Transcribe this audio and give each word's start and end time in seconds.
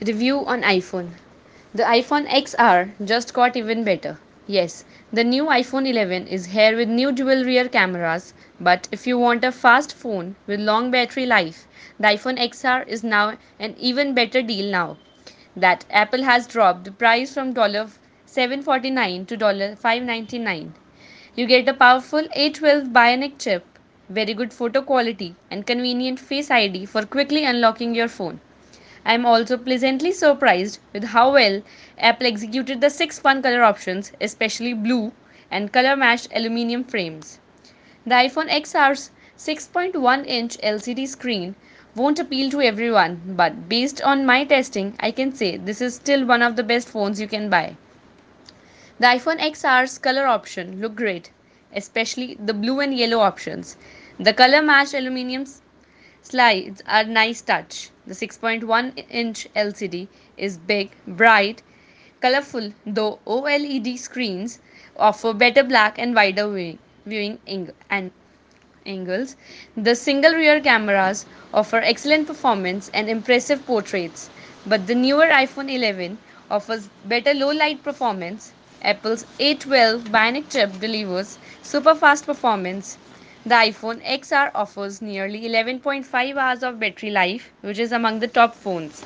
Review 0.00 0.46
on 0.46 0.62
iPhone. 0.62 1.10
The 1.74 1.82
iPhone 1.82 2.28
XR 2.28 2.92
just 3.04 3.34
got 3.34 3.56
even 3.56 3.82
better. 3.82 4.18
Yes, 4.46 4.84
the 5.12 5.24
new 5.24 5.46
iPhone 5.46 5.88
11 5.88 6.28
is 6.28 6.46
here 6.46 6.76
with 6.76 6.88
new 6.88 7.10
dual 7.10 7.44
rear 7.44 7.68
cameras, 7.68 8.32
but 8.60 8.86
if 8.92 9.08
you 9.08 9.18
want 9.18 9.44
a 9.44 9.50
fast 9.50 9.92
phone 9.92 10.36
with 10.46 10.60
long 10.60 10.92
battery 10.92 11.26
life, 11.26 11.66
the 11.98 12.06
iPhone 12.08 12.38
XR 12.38 12.86
is 12.86 13.02
now 13.02 13.38
an 13.58 13.74
even 13.78 14.14
better 14.14 14.40
deal 14.40 14.70
now 14.70 14.98
that 15.56 15.84
Apple 15.90 16.22
has 16.22 16.46
dropped 16.46 16.84
the 16.84 16.92
price 16.92 17.34
from 17.34 17.52
$749 17.52 19.26
to 19.26 19.36
$599. 19.36 20.70
You 21.34 21.46
get 21.46 21.68
a 21.68 21.74
powerful 21.74 22.22
A12 22.36 22.92
Bionic 22.92 23.38
chip, 23.38 23.64
very 24.08 24.32
good 24.34 24.52
photo 24.52 24.80
quality, 24.80 25.34
and 25.50 25.66
convenient 25.66 26.20
Face 26.20 26.52
ID 26.52 26.86
for 26.86 27.04
quickly 27.04 27.44
unlocking 27.44 27.96
your 27.96 28.08
phone. 28.08 28.40
I 29.04 29.14
am 29.14 29.24
also 29.26 29.56
pleasantly 29.56 30.12
surprised 30.12 30.80
with 30.92 31.04
how 31.04 31.32
well 31.32 31.62
Apple 31.98 32.26
executed 32.26 32.80
the 32.80 32.90
six 32.90 33.18
fun 33.18 33.42
color 33.42 33.62
options, 33.62 34.12
especially 34.20 34.72
blue 34.74 35.12
and 35.50 35.72
color 35.72 35.96
matched 35.96 36.28
aluminum 36.34 36.84
frames. 36.84 37.38
The 38.04 38.14
iPhone 38.14 38.50
XR's 38.50 39.10
6.1 39.36 40.26
inch 40.26 40.58
LCD 40.58 41.06
screen 41.06 41.54
won't 41.94 42.18
appeal 42.18 42.50
to 42.50 42.60
everyone, 42.60 43.20
but 43.36 43.68
based 43.68 44.02
on 44.02 44.26
my 44.26 44.44
testing, 44.44 44.96
I 45.00 45.10
can 45.10 45.32
say 45.32 45.56
this 45.56 45.80
is 45.80 45.94
still 45.94 46.24
one 46.26 46.42
of 46.42 46.56
the 46.56 46.62
best 46.62 46.88
phones 46.88 47.20
you 47.20 47.28
can 47.28 47.48
buy. 47.48 47.76
The 48.98 49.06
iPhone 49.06 49.38
XR's 49.40 49.98
color 49.98 50.26
option 50.26 50.80
look 50.80 50.96
great, 50.96 51.30
especially 51.74 52.36
the 52.40 52.54
blue 52.54 52.80
and 52.80 52.92
yellow 52.92 53.20
options. 53.20 53.76
The 54.18 54.32
color 54.32 54.60
matched 54.62 54.94
aluminum 54.94 55.44
slides 56.22 56.82
are 56.86 57.04
nice 57.04 57.40
touch. 57.40 57.90
The 58.06 58.14
6.1 58.14 59.04
inch 59.10 59.46
LCD 59.54 60.08
is 60.36 60.56
big, 60.58 60.90
bright, 61.06 61.62
colorful, 62.20 62.72
though 62.86 63.20
OLED 63.26 63.98
screens 63.98 64.60
offer 64.96 65.32
better 65.32 65.62
black 65.62 65.98
and 65.98 66.14
wider 66.14 66.48
viewing 66.48 66.78
viewing 67.06 67.38
and 67.90 68.10
angles. 68.86 69.36
The 69.76 69.94
single 69.94 70.32
rear 70.34 70.60
cameras 70.60 71.26
offer 71.54 71.76
excellent 71.76 72.26
performance 72.26 72.90
and 72.92 73.08
impressive 73.08 73.64
portraits, 73.66 74.30
but 74.66 74.86
the 74.86 74.94
newer 74.94 75.26
iPhone 75.26 75.70
11 75.72 76.18
offers 76.50 76.88
better 77.04 77.34
low 77.34 77.52
light 77.52 77.82
performance. 77.84 78.52
Apple's 78.82 79.24
A12 79.38 80.04
Bionic 80.08 80.50
chip 80.50 80.80
delivers 80.80 81.38
super 81.62 81.94
fast 81.94 82.26
performance 82.26 82.98
the 83.44 83.54
iPhone 83.54 84.00
XR 84.04 84.50
offers 84.54 85.00
nearly 85.02 85.42
11.5 85.42 86.36
hours 86.36 86.62
of 86.62 86.78
battery 86.78 87.10
life, 87.10 87.50
which 87.60 87.78
is 87.78 87.92
among 87.92 88.20
the 88.20 88.28
top 88.28 88.54
phones. 88.54 89.04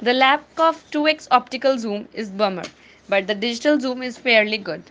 The 0.00 0.12
lack 0.12 0.42
of 0.58 0.84
2x 0.90 1.28
optical 1.30 1.78
zoom 1.78 2.08
is 2.12 2.30
bummer, 2.30 2.64
but 3.08 3.26
the 3.26 3.34
digital 3.34 3.78
zoom 3.80 4.02
is 4.02 4.18
fairly 4.18 4.58
good. 4.58 4.82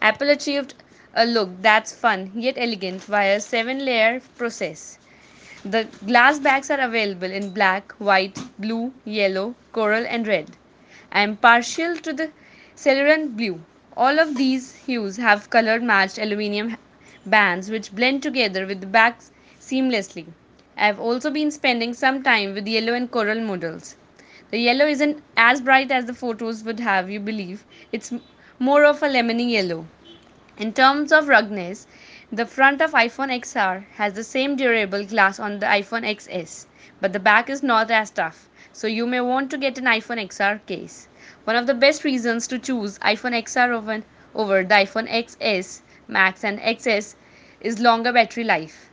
Apple 0.00 0.30
achieved 0.30 0.74
a 1.14 1.24
look 1.26 1.50
that's 1.62 1.92
fun 1.92 2.32
yet 2.34 2.54
elegant 2.58 3.02
via 3.04 3.36
a 3.36 3.38
7-layer 3.38 4.20
process. 4.36 4.98
The 5.64 5.88
glass 6.06 6.38
bags 6.38 6.70
are 6.70 6.80
available 6.80 7.30
in 7.30 7.50
black, 7.52 7.92
white, 7.98 8.38
blue, 8.58 8.92
yellow, 9.04 9.54
coral 9.72 10.04
and 10.06 10.26
red. 10.26 10.56
I 11.12 11.22
am 11.22 11.36
partial 11.36 11.96
to 11.96 12.12
the 12.12 12.30
Cerulean 12.76 13.28
blue. 13.36 13.60
All 13.96 14.18
of 14.18 14.36
these 14.36 14.74
hues 14.74 15.16
have 15.16 15.50
color 15.50 15.80
matched 15.80 16.18
aluminum 16.18 16.76
bands 17.26 17.70
which 17.70 17.94
blend 17.94 18.22
together 18.22 18.66
with 18.66 18.80
the 18.80 18.86
backs 18.86 19.32
seamlessly. 19.60 20.26
I 20.76 20.86
have 20.86 20.98
also 21.00 21.30
been 21.30 21.50
spending 21.50 21.94
some 21.94 22.22
time 22.22 22.54
with 22.54 22.66
yellow 22.66 22.94
and 22.94 23.10
coral 23.10 23.40
models. 23.40 23.96
The 24.50 24.58
yellow 24.58 24.86
isn't 24.86 25.22
as 25.36 25.60
bright 25.60 25.90
as 25.90 26.04
the 26.04 26.14
photos 26.14 26.62
would 26.64 26.80
have 26.80 27.10
you 27.10 27.20
believe, 27.20 27.64
it's 27.92 28.12
more 28.58 28.84
of 28.84 29.02
a 29.02 29.08
lemony 29.08 29.50
yellow. 29.50 29.86
In 30.58 30.72
terms 30.72 31.12
of 31.12 31.28
ruggedness, 31.28 31.86
the 32.30 32.46
front 32.46 32.80
of 32.80 32.92
iPhone 32.92 33.30
XR 33.30 33.84
has 33.96 34.14
the 34.14 34.24
same 34.24 34.56
durable 34.56 35.04
glass 35.04 35.38
on 35.38 35.58
the 35.60 35.66
iPhone 35.66 36.04
XS, 36.04 36.66
but 37.00 37.12
the 37.12 37.20
back 37.20 37.48
is 37.50 37.62
not 37.62 37.90
as 37.90 38.10
tough, 38.10 38.48
so 38.72 38.86
you 38.86 39.06
may 39.06 39.20
want 39.20 39.50
to 39.50 39.58
get 39.58 39.78
an 39.78 39.84
iPhone 39.84 40.20
XR 40.24 40.64
case. 40.66 41.08
One 41.44 41.56
of 41.56 41.66
the 41.66 41.74
best 41.74 42.04
reasons 42.04 42.46
to 42.48 42.58
choose 42.58 42.98
iPhone 42.98 43.34
XR 43.42 43.70
over, 43.70 44.02
over 44.34 44.62
the 44.64 44.74
iPhone 44.74 45.08
XS 45.08 45.80
Max 46.06 46.44
and 46.44 46.58
XS 46.60 47.14
is 47.60 47.80
longer 47.80 48.12
battery 48.12 48.44
life. 48.44 48.90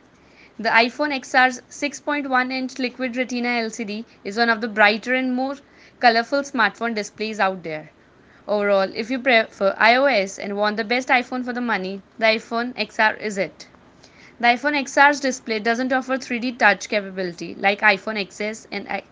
The 0.58 0.70
iPhone 0.70 1.12
XR's 1.12 1.60
6.1 1.68 2.52
inch 2.52 2.78
Liquid 2.78 3.16
Retina 3.16 3.48
LCD 3.48 4.04
is 4.24 4.36
one 4.36 4.48
of 4.48 4.60
the 4.60 4.68
brighter 4.68 5.14
and 5.14 5.34
more 5.34 5.56
colorful 6.00 6.40
smartphone 6.40 6.94
displays 6.94 7.38
out 7.38 7.62
there. 7.62 7.90
Overall, 8.48 8.90
if 8.94 9.10
you 9.10 9.18
prefer 9.18 9.74
iOS 9.74 10.38
and 10.42 10.56
want 10.56 10.76
the 10.76 10.84
best 10.84 11.08
iPhone 11.08 11.44
for 11.44 11.52
the 11.52 11.60
money, 11.60 12.00
the 12.18 12.26
iPhone 12.26 12.74
XR 12.74 13.20
is 13.20 13.36
it. 13.38 13.68
The 14.40 14.48
iPhone 14.48 14.80
XR's 14.82 15.20
display 15.20 15.58
doesn't 15.58 15.92
offer 15.92 16.16
3D 16.16 16.58
touch 16.58 16.88
capability 16.88 17.54
like 17.56 17.80
iPhone 17.80 18.18
XS 18.26 18.66
and 18.72 19.02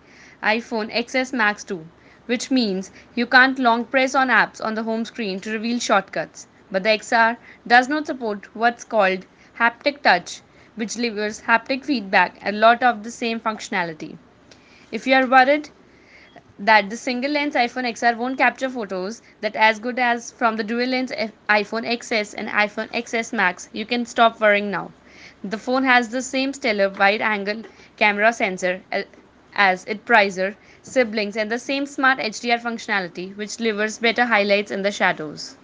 iPhone 0.43 0.91
XS 0.91 1.33
Max 1.33 1.65
2, 1.65 1.87
which 2.27 2.51
means 2.51 2.91
you 3.15 3.27
can't 3.27 3.59
long 3.59 3.85
press 3.85 4.15
on 4.15 4.29
apps 4.29 4.65
on 4.65 4.75
the 4.75 4.85
home 4.85 5.05
screen 5.05 5.39
to 5.41 5.53
reveal 5.53 5.79
shortcuts 5.79 6.47
but 6.71 6.83
the 6.83 6.91
XR 6.91 7.37
does 7.67 7.89
not 7.89 8.07
support 8.07 8.55
what's 8.55 8.85
called 8.85 9.27
haptic 9.59 10.03
touch, 10.03 10.41
which 10.77 10.95
delivers 10.95 11.43
haptic 11.43 11.85
feedback 11.85 12.39
and 12.43 12.57
a 12.57 12.59
lot 12.59 12.83
of 12.83 13.03
the 13.03 13.11
same 13.11 13.41
functionality. 13.41 14.17
If 14.93 15.07
you 15.07 15.15
are 15.15 15.27
worried 15.27 15.71
that 16.59 16.91
the 16.91 16.97
single 16.97 17.31
lens 17.33 17.55
iPhone 17.55 17.87
XR 17.87 18.17
won't 18.17 18.39
capture 18.39 18.69
photos 18.69 19.21
that 19.41 19.57
as 19.57 19.79
good 19.79 19.99
as 19.99 20.31
from 20.31 20.57
the 20.57 20.63
dual 20.63 20.87
lens 20.87 21.11
iPhone 21.49 21.85
XS 21.87 22.35
and 22.37 22.49
iPhone 22.49 22.89
XS 22.93 23.33
Max, 23.33 23.69
you 23.73 23.85
can 23.85 24.07
stop 24.07 24.41
worrying 24.41 24.71
now. 24.71 24.93
The 25.43 25.59
phone 25.59 25.85
has 25.85 26.11
the 26.11 26.23
same 26.23 26.53
stellar 26.53 26.89
wide 26.89 27.21
angle 27.21 27.63
camera 27.97 28.33
sensor 28.33 28.83
uh, 28.93 29.03
as 29.55 29.85
its 29.87 30.03
prior 30.05 30.55
siblings 30.83 31.37
and 31.37 31.51
the 31.51 31.59
same 31.59 31.87
smart 31.87 32.19
HDR 32.21 32.59
functionality 32.59 33.37
which 33.37 33.57
delivers 33.57 33.99
better 33.99 34.27
highlights 34.27 34.71
in 34.71 34.83
the 34.83 34.93
shadows. 34.93 35.57